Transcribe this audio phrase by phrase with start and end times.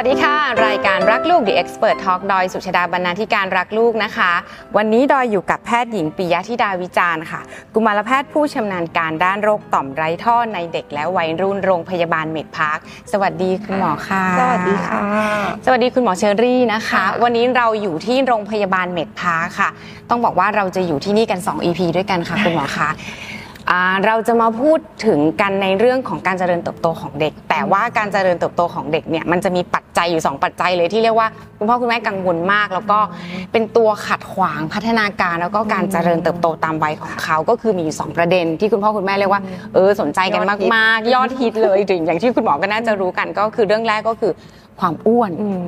[0.00, 4.32] วัสดีค่ะ รายการรักลูก The Expert Talk ดอยสุชาดาบรรณาธิการรักลูกนะคะ
[4.76, 7.40] วันนี้ดอยอยู่กับแพทย์หญิงปิยธิดาวิจารณ์ค่ะ
[7.74, 12.78] กุมารแพทย์ผู้ชำนาญการด้านโรคต่อมไร้ท่อในเด็กและวัยรุ่นโรงพยาบาลเมดพาร์ค
[13.12, 15.00] สวัสดีคุณหมอค่ะ สวัสดีค่ะ
[15.64, 19.70] สวัสดีคุณหมอเชอรี่นะคะค่ะวันนี้เราอยู่ที่โรงพยาบาลเมดพาร์คค่ะ
[20.10, 23.27] ต้องบอกว่าเราจะอยู่ที่นี่กัน 2 EP ด้วยกันค่ะคุณหมอคะอ่า
[24.06, 32.98] เราจะมาพูดถึงกันในเรื่องของการเจริญเติบโตของเด็ก แต่ว่าการเจริญเติบโตของเด็กเนี่ยมันจะมีปัจจัยอยู่ 2 ปัจจัยเลยที่เรียกว่าคุณพ่อคุณแม่กังวลมาก แล้วก็
[33.52, 39.42] เป็นตัวขัดขวางพัฒนาการ แล้วก็การเจริญเติบโตตามวัยของเขา ก็คือมีอยู่สองประเด็น ที่คุณพ่อคุณแม่เรียกว่า
[39.74, 40.42] เออสนใจกัน
[40.74, 44.32] มากๆ ยอดฮิตเลยถึงอย่างที่คุณหมอก็น่าจะรู้กันก็คือเรื่องแรกก็คือ
[44.80, 45.62] ความอ้วนอืม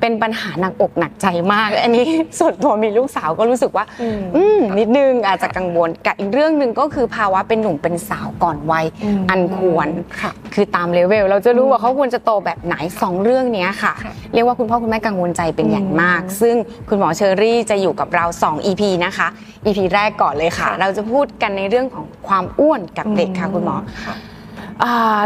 [0.00, 2.04] เป็นปัญหาหนักอกหนักใจมาก อันนี้
[2.40, 9.88] ส่วนตัวมีลูกสาวก็รู้สึกว่าอืมอืมนิดนึงอาจจะกังวลกับอีกเรื่องหนึ่งก็คือภาวะเป็นหนุ่มเป็นสาวก่อนวัยอืมอันควร
[10.20, 16.56] ค่ะ คือตามเลเวลเราจะรู้ว่าเขาควรจะโตแบบไหนสองเรื่องเนี้ยค่ะค่ะ เรียกว่าคุณพ่อคุณแม่กังวลใจเป็นอย่างมากอืมซึ่ง
[16.88, 19.28] คุณหมอเชอรี่จะอยู่กับเรา 2 EP นะคะ
[19.66, 24.31] EP แรกก่อนเลยค่ะค่ะเราจะพูดกันในเรื่องของความอ้วนกับเด็กค่ะคุณหมอค่ะอ่า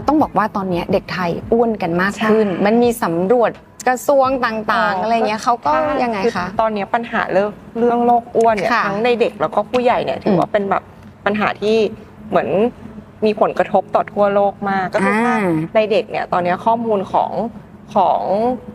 [0.06, 3.50] ต้องบอกว่าตอนเนี้ยเด็กไทยอ้วนกันมากขึ้นใช่มันมีสำรวจ
[3.88, 10.82] กระทรวงต่างๆ อะไรเงี้ยเขาก็ยังไงอคะตอนนี้ปัญหาเรื่องเรื่องโรคอ้วนเนี่ยค่ะทั้งในเด็กแล้วก็ผู้ใหญ่เนี่ยถือว่าเป็นแบบ
[11.24, 11.76] ปัญหาที่
[12.28, 12.48] เหมือน
[13.24, 15.38] มีผลกระทบต่อทั่วโลกมากก็คือถ้าอ่า
[15.74, 17.30] ในในเด็กเนี่ยตอนนี้ข้อมูลของ
[17.94, 18.22] ของ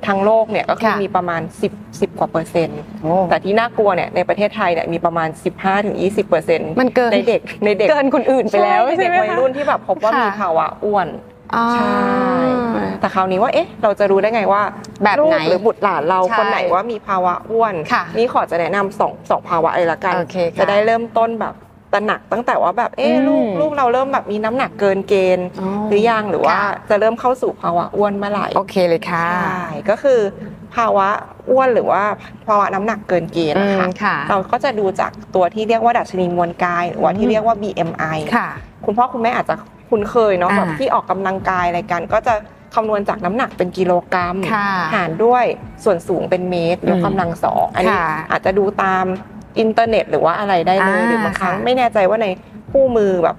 [0.08, 11.08] ทั้งโลกเนี่ยก็คือค่ะ มีประมาณ 10 10 กว่าเปอร์เซ็นต์โอ้แต่ที่น่ากลัวเนี่ยในประเทศไทยเนี่ยมีประมาณ 15ถึง20เปอร์เซ็นต์มันเกินในเด็กในเด็กเกินคนอื่นไปแล้วใช่ใช่เด็กไหมวัยคะรุ่นที่แบบพบว่าค่ะมีภาวะอ้วน
[11.56, 11.96] อ่า ใช่
[13.00, 14.62] แต่คราวนี้ว่าเอ๊ะ เราจะรู้ได้ไงว่า
[15.04, 21.54] แบบไหนลูกหรือบุตรหลานเราใช่คนไหนว่ามีภาวะอ้วน ค่ะนี่ขอจะแนะนำสองสองภาวะเลยละกัน โอเคค่ะจะได้เริ่มต้นแบบ
[21.94, 30.20] ตระหนักตั้งแต่ว่าแบบเอ๊ะอืมลูกลูกเราเริ่มแบบมีน้ำหนักเกินเกณฑ์อ๋อหรือยังหรือว่าค่ะจะเริ่มเข้าสู่ภาวะอ้วนเมื่อไหร่โอเคเลยค่ะใช่ก็คือ
[30.76, 31.08] ภาวะ
[31.50, 32.04] อ้วนหรือว่า
[32.48, 38.48] ภาวะน้ำหนักเกินเกณฑ์อืนะมคะค่ะเราก็จะดูจากตัวที่เรียกว่าดัชนีมวลกาย หรือว่าอืที่มเรียกว่า BMI ค่ะ
[38.86, 39.56] คุณพ่อคุณแม่อาจจะ
[39.90, 42.34] คุ้นเคยเนาะอ่าแบบที่ออกกำลังกายอะไรกัน ก็จะ
[42.76, 45.46] คำนวณจากน้ำหนักเป็นกิโลกรัมค่ะหารด้วย
[45.84, 49.06] ส่วนสูงเป็นเมตรยกกำลังสองอันนี้ค่ะอาจจะดูตาม
[49.60, 52.28] อินเทอร์เน็ตหรือว่าอะไรได้เลยอ่าหรือบางครั้งค่ะ ไม่แน่ใจว่าใน
[52.72, 53.38] คู่มือแบบ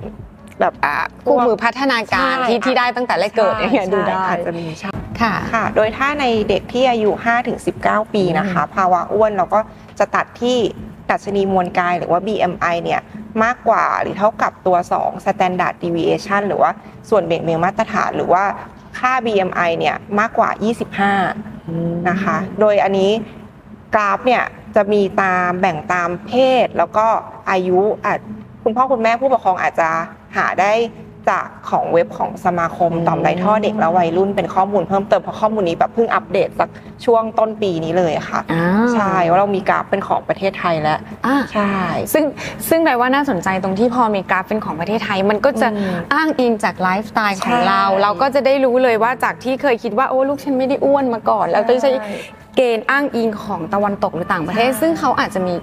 [0.60, 7.10] แบบอ่าคู่มือพัฒนาการใช่ที่ที่ได้ตั้งแต่แรกเกิดอย่างเงี้ยดูได้ใช่อาจจะมีใช่ค่ะ ค่ะ โดยถ้าในเด็กที่อายุ
[7.62, 9.60] 5-19 ปีนะคะ ภาวะอ้วนเราก็
[9.98, 10.58] จะตัดที่
[11.10, 13.00] ดัชนีมวลกายหรือว่า BMI เนี่ย
[13.44, 16.70] มากกว่าหรือเท่ากับตัว 2 standard deviation หรือว่า
[17.10, 18.44] ส่วนเบี่ยงเบนมาตรฐานหรือว่า
[18.98, 20.50] ค่า BMI เนี่ยมากกว่า
[21.28, 23.10] 25 นะคะ โดยอันนี้
[23.94, 24.42] กราฟเนี่ย
[24.76, 26.32] จะมีตามแบ่งตามเพ
[26.64, 27.06] ศ แล้วก็
[27.50, 28.20] อายุอาจ
[28.62, 29.88] คุณพ่อคุณแม่ผู้ปกครองอาจจะ
[30.36, 30.72] หาได้
[31.30, 36.68] จากของเว็บของสมาคมอืมต่อมไรท่อเด็กและวัยรุ่นเป็นข้อมูลเพิ่มเติมเพราะข้อมูลนี้แบบเพิ่งอัปเดตสัก
[37.04, 41.72] ช่วงต้นปีนี้เลยค่ะอ่าใช่ว่าเรามีกราฟเป็นของประเทศไทยแล้วอ่าใช่
[42.12, 42.24] ซึ่ง
[42.68, 51.92] ซึ่งแปลว่าน่าสนใจตรงที่พอมีกราฟเป็นของประเทศไทย มันก็จะอืมอ้างอิงจากไลฟ์สไตล์ของใช่เรา เราก็จะได้รู้เลยว่าจากที่เคยคิดว่าโอ้ลูกฉันไม่ได้อ้วนมาก่อน แล้วก็ใช้
[52.56, 55.54] เกณฑ์อ้างอิงของตะวันตกหรือต่างประเทศใช่ซึ่งเขาอาจจะมี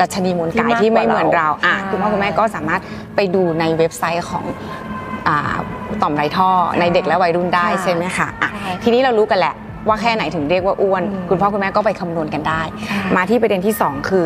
[0.00, 2.80] ดัชนีมวลกายที่ที่มากไม่กว่าเหมือนเราเราอะใช่คุณพ่อคุณแม่ก็สามารถ
[3.16, 4.44] ไปดูในเว็บไซต์ของ
[5.28, 5.56] อ่า
[6.02, 9.54] ต่อมไรท่อในเด็กและวัยรุ่นได้ใช่ใช่ไหมคะอะใช่ทีนี้เรารู้กันแหละ
[9.88, 14.24] ว่าแค่ไหนถึงเรียกว่าอ้วนอืมคุณพ่อคุณแม่ก็ไปคำนวณกันได้ใช่มาที่ประเด็นที่สองคือ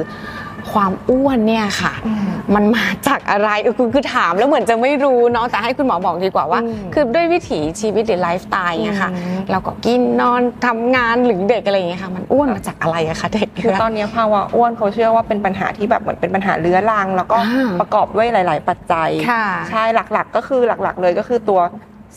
[0.72, 21.60] ความอ้วนเนี่ยค่ะอืมมันมาจากอะไรเออคือคือถามแล้วเหมือนจะไม่รู้เนาะแต่ให้คุณหมอบอกดีกว่าว่าอืมคือด้วยวิถีชีวิตหรือไลฟ์สไตล์เนี่ยค่ะอืมเราก็กินนอนทำงานหรือเด็กอะไรอย่างเงี้ยค่ะ มันอ้วนมาจากอะไรอะคะเด็กคือตอนนี้ภาวะอ้วนเขาเชื่อว่าเป็นปัญหาที่แบบเหมือนเป็นปัญหาเรื้อรัง แล้วก็อ่าประกอบด้วยหลาย ๆ ปัจจัยค่ะใช่หลักๆ ก็คือหลัก ๆ เลยก็คือตัว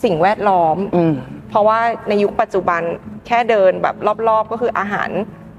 [0.03, 1.13] สิ่งแวดล้อมอืม
[1.49, 1.79] เพราะว่า
[2.09, 2.81] ในยุคปัจจุบัน
[3.27, 3.95] แค่เดินแบบ
[4.29, 5.09] รอบ ๆ ก็คืออาหาร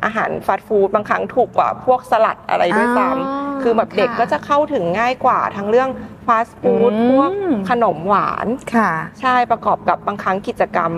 [0.04, 5.88] อาหารฟาสต์ฟู้ดบางครั้งถูกกว่าพวกสลัดอะไรด้วยซ้อ๋อำคือแบบเด็กค่ะก็จะเข้าถึงง่ายกว่าทั้งเรื่อง
[6.26, 7.30] ฟาสต์ฟู้ดอืมพวก
[7.70, 8.46] ขนมหวาน
[8.76, 8.90] ค่ะ
[9.20, 10.92] ใช่ประกอบกับบางครั้งกิจกรรม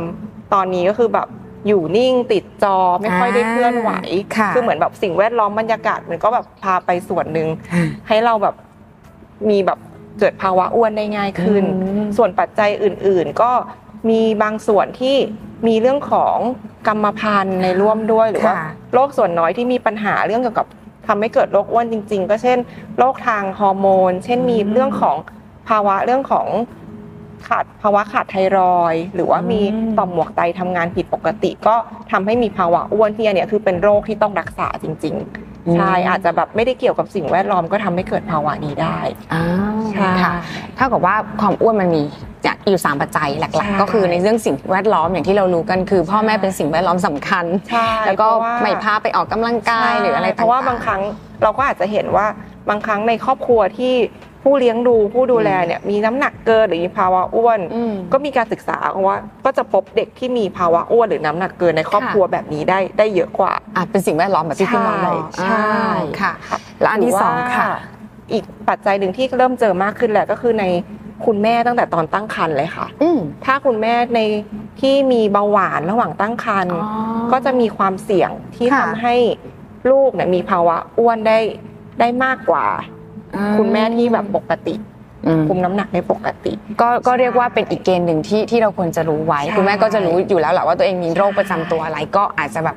[0.55, 1.29] ตอนนี้ก็คือแบบ
[1.67, 3.91] อยู่นิ่งติดจอไม่ค่อยได้เคลื่อนไหว
[4.37, 7.49] ค่ะอเหมือนแบบสิ่งแวดล้อมบรรยากาศมันก็แบบพาไปส่วนหนึ่ง
[8.09, 8.55] ให้เราแบบ
[9.51, 9.79] มีแบบ
[10.19, 13.51] เกิดภาวะอ้วนได้ง่ายขึ้นอืมส่วนปัจจัยอื่น ๆ ก็
[14.09, 15.17] มีบางส่วนที่
[15.67, 16.37] มีเรื่องของ
[16.89, 20.67] กรรมพันธุ์ในร่วมด้วยหรือว่าค่ะโรคส่วนน้อยที่มีปัญหาเรื่องเกี่ยวกับ
[21.07, 22.59] ทำให้เกิดโรคอ้วนจริง ๆ ก็เช่น
[22.99, 25.17] โรคทางฮอร์โมน เช่นมีเรื่องของ
[25.69, 26.47] ภาวะเรื่องของ
[27.49, 31.75] ขาดภาวะขาดไทรอยด์หรือว่ามีอืมต่อมหมวกไตทำงานผิดปกติ ก็
[32.13, 35.15] ทำให้มีภาวะอ้วนที่อันเนี้ยคือเป็นโรคที่ต้องรักษาจริง
[35.45, 38.99] ๆ ใช่อาจจะแบบไม่ได้เกี่ยวกับสิ่งแวดล้อมก็ทำให้เกิดภาวะนี้ได้
[39.35, 39.45] อ่า
[39.93, 40.33] ใช่ค่ะ
[40.77, 42.03] เท่ากับว่าความอ้วนมันมี
[42.63, 51.01] อย่างอยู่ 3 ปัจจัยหใช่ลักๆ ก็คือในเรื่องสิ่งแวดล้อมอย่างที่เรารู้กันคือพ่อแม่เป็นสิ่งแวดล้อมสำคัญใช่แล้วก็เพราะว่าไม่พาไปออกกำลังกายหรืออะไรใช่ต่างๆเพราะว่าบางครั้ง
[51.43, 52.27] เราก็อาจจะเห็นว่า
[52.69, 53.95] บางครั้งในครอบครัวที่
[54.45, 58.77] ผู้เลี้ยงดูผู้ดูแลเนี่ยมีน้ำหนักเกินหรือมีภาวะอ้วนอืมก็มีการศึกษา
[59.09, 66.33] ว่าก็จะพบเด็กที่มีภาวะอ้วนหรือน้ำหนักเกินในครอบครัวแบบนี้ได้ได้เยอะกว่าอะเป็นสิ่งแวดล้อมแบบที่คุณหมอบอกใช่อ่าค่ะ
[66.81, 67.69] แล้วอันที่สองหรืว่าค่ะ
[68.33, 70.65] อีกปัจจัยหนึ่งที่เริ่มเจอมากขึ้นแหละก็คือใน
[71.27, 74.21] คุณแม่ตั้งแต่ตอนตั้งครรภ์เลยค่ะ อืม ถ้าคุณแม่ใน
[74.81, 76.93] ที่มีเบาหวานระหว่างตั้งครรภ์อ๋อ
[77.33, 79.15] ก็จะมีความเสี่ยงที่ค่ะ ทำให้
[79.91, 81.39] ลูกเนี่ยมีภาวะอ้วนได้
[82.01, 82.67] ได้มากกว่า
[83.59, 84.90] คุณแม่ที่แบบปกติอืม
[85.49, 92.77] คุมน้ำหนักได้ปกติ ก็ก็เรียกว่าเป็นอีกเกณฑ์หนึ่งที่ที่เราควรจะรู้ไว้ใช่คุณแม่ก็จะรู้อยู่แล้วแหละว่าตัวเองมีโรคประจำตัวอะไรก็อาจจะแบบ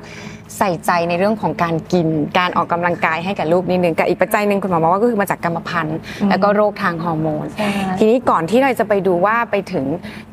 [0.58, 2.08] ใส่ใจในเรื่องของการกิน
[2.38, 5.98] การออกกำลังกายให้กับลูกนิดนึงกับอีกปัจจัยหนึ่งคุณหมอบอกว่าก็คือมาจากกรรมพันธุ์
[6.30, 7.68] แล้วก็โรคทางฮอร์โมนใช่
[7.98, 9.84] ทีนี้ก่อนที่เราจะไปดูว่าไปถึง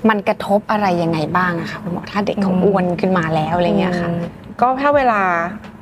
[0.10, 4.22] มันกระทบอะไรยังไงบ้างอะคะคุณหมอถ้าเด็กเขาอ้วนขึ้นมาแล้วอะไรเงี้ยค่ะอืม
[4.62, 5.22] ก็ถ้าเวลา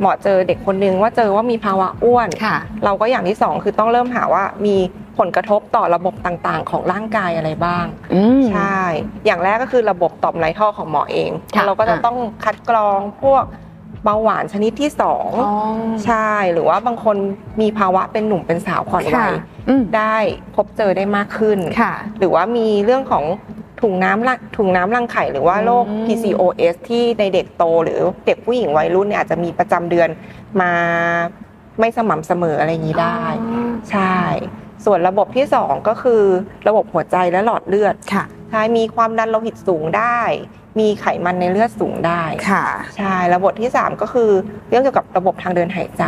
[0.01, 4.75] หมอเจอเด็กคนนึงว่าเจอว่ามีภาวะอ้วนค่ะเราก็อย่างที่สองคือต้องเริ่มหาว่ามี
[5.17, 8.79] ผลกระทบต่อระบบต่างๆ ของร่างกายอะไรบ้างอืมใช่
[9.25, 13.43] อย่างแรกก็คือระบบต่อมไรท่อของหมอเองค่ะเราก็จะอะต้องคัดกรองพวก
[14.03, 15.53] เบาหวานชนิดที่สองอ๋อ
[16.05, 17.15] ใช่ หรือว่าบางคน
[17.61, 19.33] มีภาวะเป็นหนุ่มเป็นสาวก่อนวัค่ะย
[19.69, 20.15] อืมได้
[20.55, 23.23] พบเจอได้มากขึ้นค่ะหรือว่ามีเรื่องของ
[23.81, 30.09] ถุงน้ำละถุงน้ำรังไข่หรือว่าโรคอืม PCOS ที่ในเด็กโตหรือเด็กผู้หญิงวัยรุ่นเนี่ยอาจจะมีประจำเดือน
[30.61, 30.71] มา
[31.79, 34.17] ไม่สม่ำเสมออะไรอย่างนี้ได้อ๋อใช่
[34.85, 36.23] ส่วนระบบที่สองก็คือ
[36.67, 40.19] ระบบหัวใจและหลอดเลือดค่ะใช่มีความดันโลหิตสูงได้
[40.79, 42.65] มีไขมันในเลือดสูงได้ค่ะ
[42.97, 44.31] ใช่ระบบที่สามก็คือ
[44.69, 46.03] เรื่องเกี่ยวกับระบบทางเดินหายใจ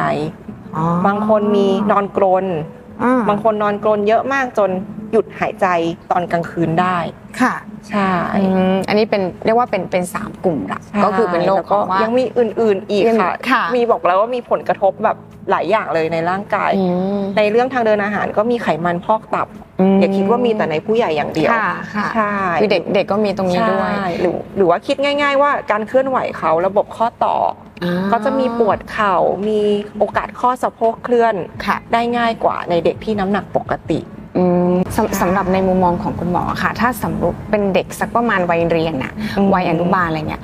[0.76, 2.81] อ๋อบางคนมีนอนกรนอ่า
[3.30, 4.70] บางคนนอนกรนเยอะมากจน
[5.12, 5.68] หยุดหายใจ
[6.12, 6.98] ตอนกลางคืนได้
[7.42, 7.54] ค่ะ
[7.90, 8.44] ใช่อื
[8.74, 15.18] มอันนี้เป็นเรียกว่าเป็นเป็นสามกลุ่มหลักใช่ก็คือเป็นโรคแล้วขก็องว่ายังมีอื่น ๆ อีกยังค่ะค่ะ มีบอกแล้วว่ามีผลกระทบแบบ
[15.52, 16.84] หลายอย่างเลยในร่างกายอื
[17.18, 27.36] มในเรื่องทางเดินอาหารก็มีไขมันพอกตับม อย่าคิดว่ามีแต่ในผู้ใหญ่อย่างเดียวค่ะค่ะใช่คือเด็กเด็กก็มีตรงนี้ด้วยใช่หรือหรือว่าคิดง่าย ๆ ว่าการเคลื่อนไหวเขาระบบข้อต่อ
[27.84, 29.16] อ่าอก็จะมีปวดเข่า
[29.50, 29.62] มี
[30.00, 31.36] โอกาสข้อสะโพกเคลื่อน
[31.66, 34.00] ค่ะได้ง่ายกว่าในเด็กที่น้ำหนักปกติ
[34.38, 40.44] อืมสำสำหรับในมุมมองของคุณหมอค่ะ ถ้าสมมติเป็นเด็กสักประมาณวัยเรียนน่ะอืมวัยอนุบาลอะไรเงี้ย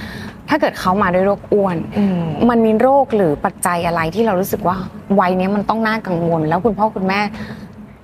[0.49, 4.75] ถ้าเกิดเขามาด้วยโรคอ้วนอืมมันมีโรคหรือปัจจัยอะไรที่เรารู้สึกว่า
[5.19, 7.19] วัยเนี้ยมันต้องน่ากังวล แล้วคุณพ่อคุณแม่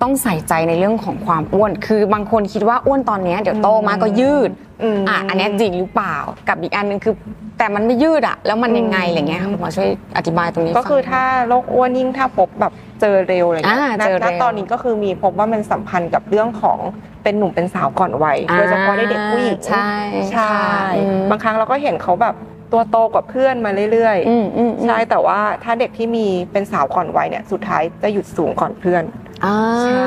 [0.04, 4.50] ต้องใส่ใจในเรื่องของความอ้วน คือบางคนคิดว่าอ้วนตอนเนี้ยเดี๋ยวโตมาก็ยืด
[4.96, 6.16] มอะอันเนี้ยจริงหรือเปล่า
[6.48, 7.14] กับอีกอันหนึงคือ
[7.58, 16.78] แต่มันไม่ยืดอะแล้วมันยังไงอืมอะไรเงี้ยค่ะคุณหมอช่วยอธิบายตรงนี้ก็คือฟังถ้าโรคอ้วนยิ่งถ้าพบแบบเจอเร็วอะไรเงี้ยอ่าณเจอเร็ณวตอนนี้ก็คือมีพบว่ามันสัมพันธ์กับเรื่องของ
[17.22, 19.90] เป็นหนุ่มเป็นสาวก่อนวัยอ่าโดยเฉพาะในเด็กผู้หญิงใช่
[20.32, 20.54] ใช่
[20.96, 22.34] อืมบางครั้งเราก็เห็นเขาแบบ
[22.72, 29.02] ตัวโตกว่าเพื่อนมาเรื่อยอืมอืมๆใช่แต่ว่าถ้าเด็กที่มีเป็นสาวก่อนวัยเนี่ยสุดท้ายจะหยุดสูงก่อนเพื่อน
[29.44, 30.04] อ่าใช่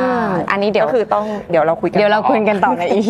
[0.51, 3.09] อันนี้เดี๋ยวก็คือต้องเดี๋ยวเราคุยกันเดี๋ยวเราต่อคุยกันต่อใน EP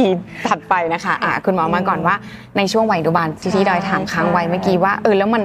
[0.49, 2.15] ถัดไปนะคะอะคุณหมอมาก่อนว่า
[2.57, 5.41] ในช่วงวัยอนุบาลที่ที่ดอยถามค้างไว้เมื่อกี้ว่าเออแล้วมัน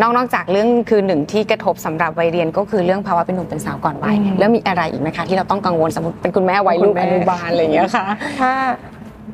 [0.00, 8.04] นอกนอกจากเรื่องคือหนึ่งที่กระทบสำหรับวัยเรียนก็คือเรื่องภาวะเป็นหนุ่มเป็นสาวก่อนวัยอืมแล้วมีอะไรอีกไหมคะที่เราต้องกังวลสมมติเป็นคุณแม่วัยลูกคุณแม่อนุบาลอะไรอย่างเงี้ยค่ะ
[8.40, 8.52] ถ้า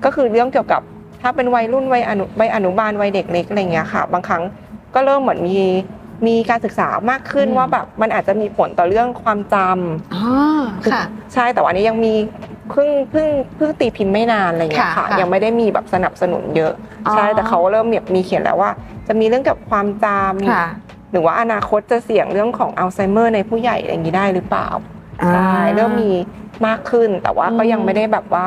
[0.04, 0.80] ก็คือเรื่องเกี่ยวกับ
[1.22, 4.42] ถ้าเป็นวัยรุ่นวัยอนุวัยอนุบาลวัยเด็กเล็กอะไรเงี้ยค่ะ บางครั้ง
[4.94, 5.58] ก็เริ่มเหมือนมี
[6.26, 10.22] มีการศึกษามากขึ้นอืมว่าแบบมันอาจจะมีผลต่อเรื่องความจำอ๋อ
[10.92, 12.14] ค่ะ ใช่แต่ว่าอันนี้ยังมี
[12.70, 16.72] เพิ่งเพิ่งเพิ่งตีพิมพ์ไม่นานอะไรเงี้ยค่ะค่ะค่ะ ยังไม่ได้มีแบบสนับสนุนเยอะ
[17.06, 18.70] อ๋อใช่แต่เขาเริ่มมีมีเขียนแล้วว่า
[19.08, 20.06] จะมีเรื่องเกี่ยวกับความจ
[20.52, 24.68] ค่ะำหรือว่าอนาคตจะเสี่ยงเรื่องของอัลไซเมอร์ในผู้ใหญ่อะไรอย่างนี้ได้หรือเปล่า
[25.26, 26.12] ใช่เริ่มมี
[26.66, 28.46] มากขึ้นแต่ว่าก็อืมยังไม่ได้แบบว่า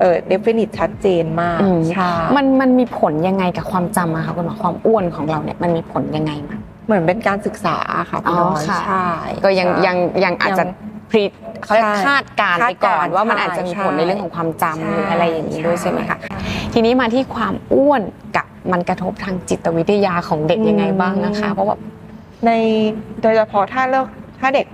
[0.00, 6.55] เออ definite ชัดเจนมากอืมใช่มันมันมีผลยังไงกับความจำอะคะคุณหมอความอ้วนของเราเนี่ยมันมีผลยังไงมั้ย
[6.86, 7.76] เหมือนเป็นการศึกษา
[8.10, 9.06] ค่ะพี่อ๋อน้อยค่ะใช่
[9.44, 10.68] ก็ยังใช่ยังยังอาจจะยัง
[11.10, 11.22] พรี
[11.64, 16.38] เขาเรียกใช่คาดการณ์ไปก่อนคาดการณ์ว่ามันอาจจะมีใช่ผลในเรื่องของความจำใช่หรืออะไรอย่างนี้ด้วยใช่ไหมคะใช่
[16.72, 18.02] ทีนี้มาที่ความอ้วน
[18.36, 21.76] กับมันกระทบทางจิตวิทยาของเด็กยังไงบ้างนะคะ เพราะว่า
[22.46, 22.50] ใน
[23.22, 24.06] โดยเฉพาะถ้าเลิก
[24.40, 24.66] ถ้าเด็ก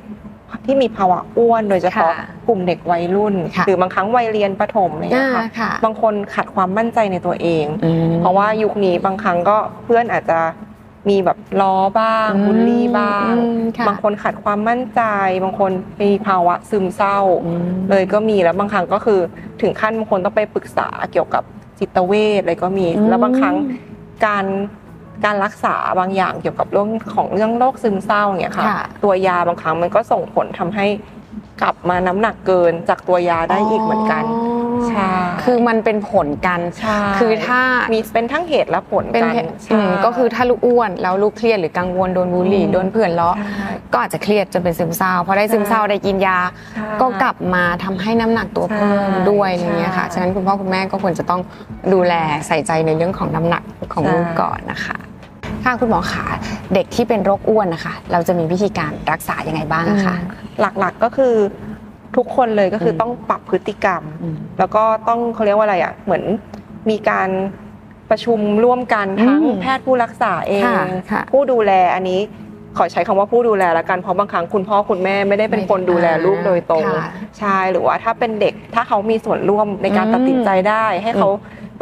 [0.67, 10.39] ที่มีภาวะอ้วนโดยเฉพาะค่ะกลุ่มเด็กวัยรุ่นค่ะหรือบางครั้งวัยเรียนประถมอะไรอย่างเงี้ยค่ะอ่าค่ะบางคนขาดความมั่นใจในตัวเองอืมเพราะว่ายุคนี้บางครั้งก็เพื่อนอาจจะ
[11.09, 15.03] มีแบบล้อบ้างอืมบูลลี่บ้างอืมค่ะบางคนขาดความมั่นใจ
[15.45, 15.71] บางคน
[16.03, 19.21] มีภาวะซึมเศร้าอืมเลยก็มีแล้วบางครั้งก็คือ
[19.61, 21.43] ถึงขั้นบางคนต้องไปปรึกษาเกี่ยวกับ
[21.79, 23.57] จิตเวชอะไรก็มีอืมแล้วบางครั้ง
[24.27, 24.45] การ
[25.25, 30.87] การรักษาบางอย่างเกี่ยวกับเรื่องของเรื่องโรคซึมเศร้าเนี่ยค่ะค่ะตัวยาบางครั้งมันก็ส่งผลทำให้
[31.63, 34.25] กลับมาน้ำหนักเกินจากตัวยาได้อีกเหมือนกัน
[34.91, 35.09] ใช่
[35.45, 37.61] คือมันเป็นผลกัน ใช่ คือถ้า
[37.93, 46.39] มีเป็นทั้งเหตุและผลเป็นกันเหตุใช่ อืมก็คือถ้าลูกอ้วนแล้วลูกเครียดหรือกังวลโดนบูลลี่อืมโดนเพื่อนล้อ ใช่ก็อาจจะเครียดจนเป็นซึมเศร้าพอได้ซึมเศร้าได้กินยา
[46.75, 51.41] ใช่ก็กลับมาทำให้น้ำหนักตัวเพิ่มใช่ด้วยอะไรเงี้ยค่ะ ใช่ ฉะนั้นคุณพ่อคุณแม่ก็ควรจะต้อง
[51.93, 52.15] ดูแล
[52.47, 53.63] ใส่ใจในเรื่องของน้ำหนัก
[53.93, 54.97] ของใช่ลูกก่อนนะคะ
[55.65, 56.25] ค่ะคุณหมอขา
[56.75, 60.17] เด็กที่เป็นโรคอ้วนนะคะ เราจะมีวิธีการรักษายังไงบ้างอะคะ
[60.61, 61.35] หลักๆก็คือ
[62.17, 66.23] ทุกคนเลยก็คืออมต้องปรับพฤติกรรมอืมแล้วก็ต้องเขาเรียกว่าอะไรอะเหมือน
[66.91, 67.29] มีการ
[68.11, 72.21] ประชุมร่วมกันทั้งอืมแพทย์ผู้รักษาเองค่ะค่ะผู้ดูแลอันนี้
[72.77, 81.29] ขอใช้คำว่าผู้ดูแลละกันเพราะบางครั้งคุณพ่อคุณแม่ไม่ได้เป็นคนดูแลลูกโดยตรงค่ะใช่หรือว่าถ้าเป็นเด็กถ้าเขามีส่วนร่วมในการอืมตัดสินใจได้ ให้เขา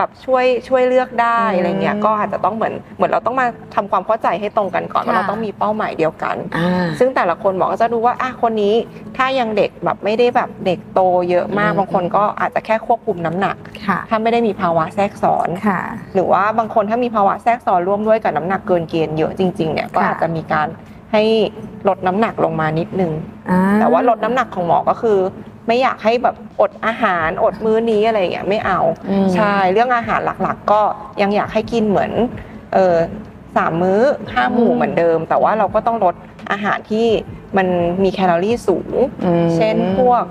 [0.01, 8.75] แบบช่วยช่วยเลือกได้อืมอะไรเงี้ยก็อาจจะต้องเหมือนเหมือนเราต้องมาทำความเข้าใจให้ตรงกันก่อนว่าค่ะเราต้องมีเป้าหมายเดียวกันอ่าซึ่งแต่ละคนหมอก็จะดูว่าอะคนนี้
[9.17, 15.81] ถ้ายังเด็กแบบไม่ได้แบบเด็กโตเยอะมากอืมบางคนก็อาจจะแค่ควบคุมน้ำหนักค่ะถ้าไม่ได้มีภาวะแทรกซ้อนค่ะ
[16.15, 20.69] หรือว่าบางคนถ้ามีภาวะแทรกซ้อนร่วมด้วยกับน้ำหนักเกินเกณฑ์เยอะจริงๆเนี่ยก็ค่ะอาจจะมีการ
[21.13, 21.23] ให้
[21.89, 23.13] ลดน้ำหนักลงมานิดนึง
[23.51, 25.19] อ่แต่ว่าลดน้ำหนักของหมอก็คือ
[25.71, 30.83] ไม่อยากให้แบบอดอาหารอดมื้อนี้อะไรอย่างเงี้ยไม่เอาอืมใช่เรื่องอาหารหลักๆ ก็
[31.23, 32.13] ยังอยากให้กินเหมือน
[32.75, 32.97] เออ
[33.57, 34.01] สามมื้อ
[34.35, 36.15] ห้าหมู่อืมเหมือนเดิม แต่ว่าเราก็ต้องลด
[36.51, 37.07] อาหารที่
[37.57, 37.67] มัน
[38.03, 38.93] มีแคลอรี่สูง
[39.25, 40.25] อืมเช่นพวก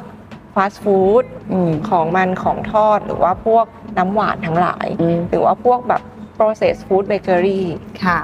[0.55, 3.65] ฟาสต์ฟู้ดอืมของมันของทอดหรือว่าพวก
[3.97, 6.01] น้ำหวานทั้งหลายอืมหรือว่าพวกแบบ
[6.37, 7.61] processed food bakery
[8.05, 8.21] ค่ะ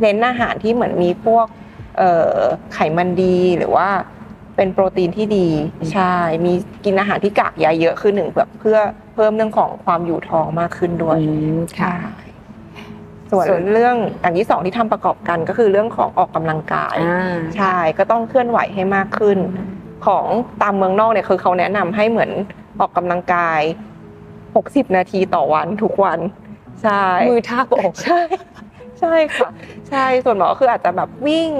[0.00, 1.46] เน้นอาหารที่เหมือนมีพวก
[1.98, 2.36] เอ่อ
[2.74, 3.88] ไขมันดีหรือว่า
[4.58, 5.48] เป็นโปรตีนที่ดี
[5.80, 6.52] อืมใช่ มี
[6.84, 8.78] กินอาหารที่กากใยเยอะขึ้นหนึ่งแบบเพื่อ
[9.14, 11.94] เพิ่มเรื่องของความอยู่ท้องมากขึ้นด้วยอืมค่ะ
[13.28, 19.38] ใช่ส่วนส่วนเรื่องอย่างที่สองที่ทำประกอบกันก็คือเรื่องของออกกำลังกายอ่าใช่ก็ต้องเคลื่อนไหวให้มากขึ้น
[20.06, 20.26] ของ
[20.62, 22.30] ตามเมืองนอกเนี่ยคือเขาแนะนำให้เหมือน
[22.80, 23.60] ออกกำลังกาย
[24.28, 26.18] 60 นาทีต่อวันทุกวัน
[26.82, 28.20] ใช่มือทาบอกใช่
[29.00, 29.48] ใช่ค่ะ
[29.90, 31.50] ใช่ส่วนหมอคืออาจจะแบบวิ่ง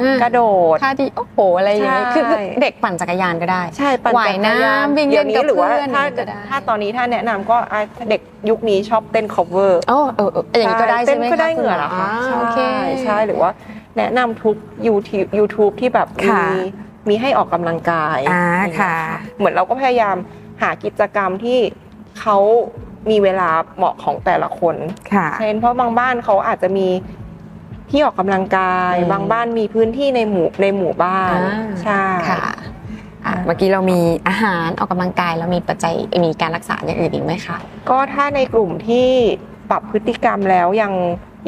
[0.00, 0.40] อ่ากระโด
[0.74, 2.24] ดท่าดีโอ้โหอะไรอย่างเงี้ยใช่คือ
[2.62, 13.50] เด็กปั่นจักรยานก็ได้ ใช่ปั่นว่ายจักรยานน้ำวิ่งเล่เดี๋ยวนนี้กับหรือว่าเพื่อนถ้าก็ได้ถ้าตอนนี้ถ้าแนะนำก็อะเด็กยุคนี้ชอบเต้น cover โอ้เออเอออย่างนี้ก็ได้ใช่ไหมเต้นก็ได้คะเหงื่อเหรอคุคะณมอ่าโอเคใช่ใช่หรือว่า
[13.98, 16.44] แนะนำทุก YouTube YouTube ที่แบบมีค่ะ
[17.08, 18.96] มีให้ออกกำลังกายอ่าอย่างเงี้ยค่ะ
[19.38, 20.16] เหมือนเราก็พยายาม
[20.62, 21.58] หากิจกรรมที่
[22.20, 22.36] เขา
[23.10, 24.76] มีเวลาเหมาะของแต่ละคน
[25.14, 26.88] ค่ะเช่นเพราะบางบ้านเขาอาจจะมี
[27.90, 32.44] ที่ออกกำลังกายอืมบางบ้านมีพื้นที่ในหมู่ในหมู่บ้านอ่าใช่ค่ะ
[33.26, 35.94] อะเมื่อกี้เรามีอาหารออกกำลังกายแล้วมีปัจจัย
[36.24, 37.56] มีการรักษาอย่างอื่นอีกไหมคะ
[37.90, 39.08] ก็ถ้าในกลุ่มที่
[39.70, 40.92] ปรับพฤติกรรมแล้วยัง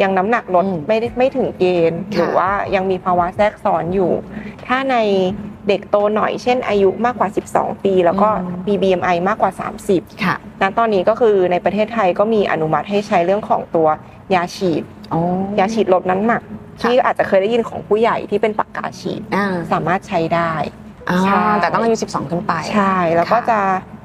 [0.02, 4.12] ยังน้ำหนักลดอืมไม่ได้ไม่ถึงเกณฑ์ค่ะหรือว่ายังมีภาวะแทรกซ้อนอยู่
[4.66, 4.96] ถ้าใน
[5.68, 8.28] เด็กโตหน่อยเช่นอายุมากกว่า 12 ปี แล้วก็
[8.68, 9.52] มี BMI มากกว่า
[9.88, 13.88] 30ค่ะณตอนนี้ก็คือในประเทศไทยก็มีอนุมัติให้ใช้เรื่องของตัว
[14.34, 15.20] ยาฉีดโอ้
[15.58, 16.42] ยาฉีดลดน้ำหนัก
[16.80, 20.52] ค่ะที่อาจจะเคยได้ยินของผู้ใหญ่ที่เป็นปากกาฉีดอ่าสามารถใช้ได้
[21.08, 23.60] อ่าใช่แต่ต้องอายุ 12 ขึ้นไป ใช่ แล้วก็ค่ะจะ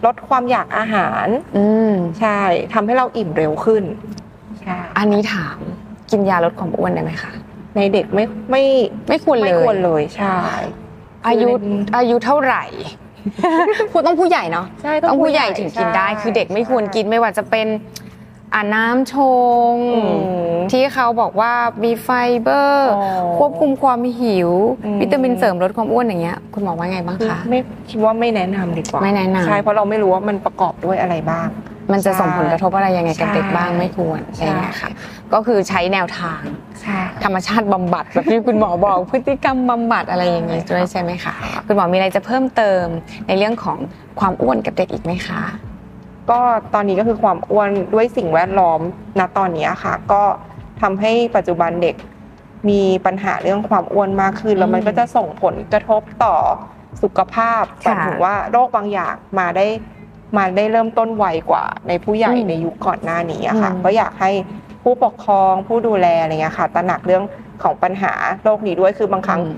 [0.05, 1.27] ลดความอยากอาหาร
[1.57, 2.39] อืมใช่
[2.73, 3.83] ทำให้เราอิ่มเร็วขึ้น
[4.61, 5.57] ใช่อันนี้ถาม
[6.11, 7.33] กินยาลดความอ้วนได้ไหมคะ
[7.77, 8.63] ในเด็กไม่ไม่
[9.09, 10.37] ไม่ควรเลยไม่ควรเลยใช่
[11.27, 12.63] อายุคือในอายุเท่าไหร่
[13.91, 17.67] พูดต้องผู้ใหญ่เนาะใช่ต้องผู้ใหญ่ถึงกินได้ใช่คือเด็กไม่ควรกินไม่ว่าจะเป็น
[18.53, 19.15] อ่าน้ำช
[19.73, 21.51] งอืมที่เขาบอกว่า
[21.83, 22.09] มีไฟ
[22.41, 24.51] เบอร์อ๋อควบคุมความหิว
[24.85, 31.47] อืมวิตามินเสริมลดความอ้วนอย่างเงี้ยคุณหมอว่าไงบ้างคือคะไม่คิดว่าไม่แนะนำดีกว่าไม่แนะนำใช่เพราะเราไม่รู้ว่ามันประกอบด้วยอะไรบ้าง
[31.91, 34.89] มันจะส่งผลกระทบอะไรยังไงกับใช่เด็กบ้างไม่ควรใช่อะไรเงี้ยค่ะ
[35.33, 36.41] ก็คือใช้แนวทาง
[36.81, 41.33] ใช่ธรรมชาติบำบัดแบบที่คุณหมอบอกพฤติกรรมบำบัดอะไรอย่างเงี้ยด้วยใช่ไหมคะ
[41.65, 42.85] คุณหมอมีอะไรจะเพิ่มเติม
[43.27, 43.77] ในเรื่องของ
[44.19, 45.41] ความอ้วนกับเด็กอีกไหมคะ
[46.31, 46.39] ก็
[46.73, 48.79] ตอนนี้ก็คือความอ้วนด้วยสิ่งแวดล้อม
[49.19, 50.23] ณตอนนี้ค่ะ ก็
[50.81, 51.95] ทำให้ปัจจุบันเด็ก
[52.69, 56.35] มีปัญหาเรื่องความอ้วนมากขึ้น แล้วมันอืมก็จะส่งผลกระทบต่อ
[57.03, 59.65] สุขภาพหค่ะมายถึงว่าโรคบางอย่างมาได้
[60.37, 64.31] มาได้เริ่มต้นไวกว่าในผู้ใหญ่อืมในยุคก่อนหน้านี้อะค่ะอืมก็อยากให้
[64.83, 67.23] ผู้ปกครองผู้ดูแลอะไรเงี้ยค่ะ ตระหนักเรื่อง
[67.63, 68.13] ของปัญหา
[68.43, 69.57] โรคนี้ด้วยคือบางครั้งอืม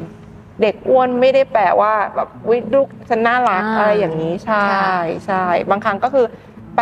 [0.61, 4.85] เด็กอ้วนไม่ได้แปลว่าแบบวิลูกฉันน่ารักอ่าอะไรอย่างนี้ใช่ค่ะ
[5.25, 6.25] ใช่บางครั้งก็คือ
[6.77, 6.81] ไป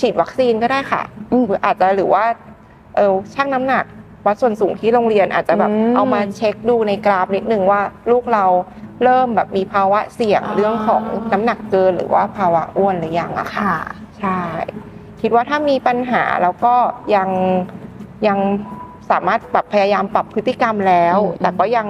[0.00, 1.02] ฉีดวัคซีนก็ได้ค่ะ
[1.32, 2.24] อืมหรืออาจจะหรือว่า
[2.96, 3.84] เออชั่งน้ำหนัก
[4.26, 8.44] วัดส่วนสูงที่โรงเรียนอาจจะแบบอืมเอามาเช็คดูในกราฟนิดนึงว่าลูกเรา
[9.04, 13.78] เริ่มแบบมีภาวะเสี่ยงอ่าเรื่องของน้ำหนักเกิน หรือว่าภาวะอ้วนหรือยังอะค่ะค่ะ
[14.20, 14.40] ใช่
[15.20, 16.74] คิดว่าถ้ามีปัญหาแล้วก็
[17.16, 17.28] ยัง
[18.26, 18.38] ยัง
[19.10, 21.86] สามารถปรับพยายามปรับพฤติกรรมแล้วอืมแต่ก็ยัง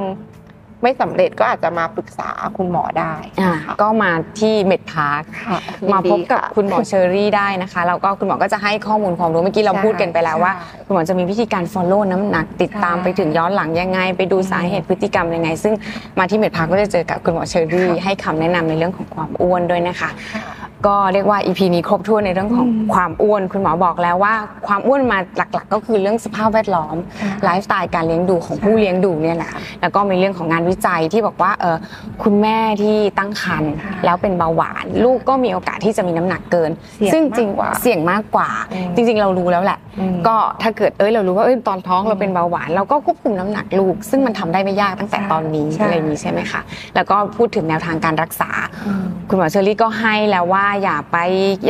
[0.83, 4.11] ไม่สำเร็จก็อาจจะมาปรึกษาคุณหมอได้ อ่าค่ะก็มา
[4.41, 5.59] ที่เมดพาร์คค่ะ
[5.93, 15.75] มาพบกับยินดีะ คุณหมอเชอรี่ได้นะคะแล้วก็คุณหมอก็จะให้ข้อมูลความรู้เมื่อกี้เราใช่พูดกันไปแล้วว่า ใช่คุณหมอจะมีวิธีการ follow น้ำหนักติดตามใช่ไปถึงย้อนหลังยังไง ไปดูสาเหตุพฤติกรรมยังไง ซึ่ง
[16.19, 24.35] มาที่เมดพาร์คก็จะเจอกับคุณหมอเชอรี่ค่ะ ให้คำแนะนำในเรื่องของความอ้วนด้วยนะคะ ค่ะ ก็เรียกว่า EP นี้ครบถ้วนในเรื่องของอืมความอ้วน คุณหมอบอกแล้วว่า
[24.67, 31.77] ความอ้วนมาหลักๆ ก็คือเรื่องสภาพแวดล้อมใช่ไลฟ์สไตล์การเลี้ยงดูของใช่ผู้เลี้ยงดูเนี่ยแหละแล้วก็มีเรื่องของงานวิจัยที่บอกว่าเออ
[32.23, 46.61] คุณแม่ที่ตั้งครรภ์ค่ะแล้วเป็นเบาหวาน ลูกก็มีโอกาสที่จะมีน้ำหนักเกินเสี่ยงซึ่งจริงมากกว่าเสี่ยงมากกว่าอืมจริง ๆ เรารู้แล้วแหละอืมก็ถ้าเกิดเอ้ยเรารู้ว่าเอ้ยตอนท้องอืมเราเป็นเบาหวานเราก็ควบคุมน้ำหนักลูก ซึ่งมันทำได้ไม่ยากตั้งแต่ใช่ตอนนี้ใช่อะไรอย่างนี้ใช่ไหมคะ
[46.95, 48.51] แล้วก็พูดถึงแนวทางการรักษา
[48.87, 51.17] อืมคุณหมอเชอรี่ก็ให้แล้วว่าอย่าไป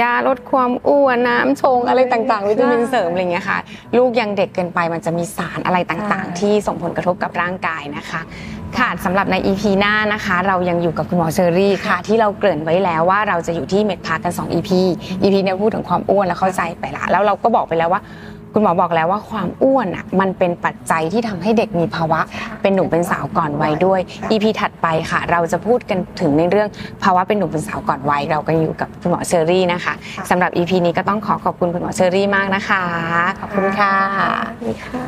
[0.01, 3.59] ยาลดความอ้วนน้ำชงอะไรต่างๆวิตามินเสริมอะไรอย่างเงี้ยค่ะ
[3.97, 8.21] ลูกยังเด็กเกินไปมันจะมีสารอะไรต่างๆใช่ที่ส่งผลกระทบกับร่างกายนะคะ
[8.79, 14.71] ค่ะสำหรับใน EP หน้านะคะ เรายังอยู่กับคุณหมอเชอรี่ค่ะ ที่เราเกริ่นไว้แล้วว่าเราจะอยู่ที่เมดพาร์คกัน 2 EP
[15.23, 18.03] EP เนี่ยพูดถึงความอ้วนแล้วเข้าใจไปละแล้วเราก็บอกไปแล้วว่า
[18.55, 22.21] คุณหมอบอกแล้วว่าความอ้วนอะมันเป็นปัจจัยที่ทำให้เด็กมีภาวะ
[22.63, 26.69] เป็นหนุ่มเป็นสาวก่อนวัยด้วย EP ถัดไปค่ะ เราจะพูดกันถึงในเรื่อง
[27.03, 32.85] ภาวะเป็นหนุ่มเป็นสาวก่อนวัยเราก็อยู่กับคุณหมอเชอรี่นะคะค่ะสำหรับ EP นี้ก็ต้องขอขอบคุณคุณหมอเชอรี่มากนะคะ
[33.41, 33.95] ขอบคุณค่ะ
[34.59, 35.03] สวัสดีค่ะ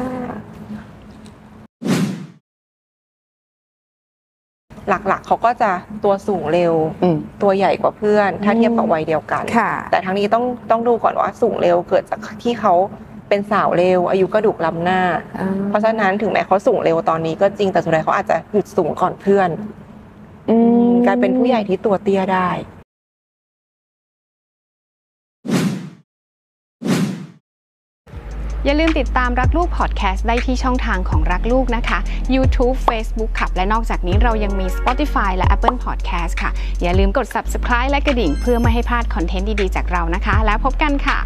[4.89, 5.71] หลักๆ เขาก็จะ
[6.05, 12.75] ตัวสูงเร็วอืมตัวใหญ่กว่าเพื่อน ถ้าเทียบกับวัยเดียวกันค่ะแต่ทั้งนี้ต้องต้องดูก่อนว่าสูงเร็วเกิดจากที่เขา
[13.35, 15.01] เป็นสาวเร็ว อายุกระดูกล้ำหน้า
[15.69, 19.49] เพราะฉะนั้นถึงแม้เขาสูงเร็วตอนนี้ก็จริงแต่สุดท้ายเขาอาจจะหยุดสูงก่อนเพื่อน
[20.51, 20.57] อื
[20.89, 22.51] มกลายเป็นผู้ใหญ่ที่ตัวเตี้ยได้
[28.67, 31.99] อย่าลืมติดตามรักลูกพอดแคสต์ได้ที่ช่องทางของรักลูกนะคะ
[32.35, 36.51] YouTube Facebook ขับ และนอกจากนี้เรายังมี Spotify และ Apple Podcast ค่ะ
[36.83, 41.19] อย่าลืมกด Subscribe และกระดิ่ง เพื่อไม่ให้พลาดคอนเทนต์ดี ๆ จากเรานะคะ แล้วพบกันค่ะ